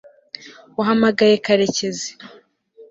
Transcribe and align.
wahamagaye 0.77 1.35
karekezi 1.45 2.09